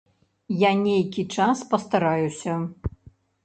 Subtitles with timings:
[0.61, 2.59] Я нейкі час пастараюся.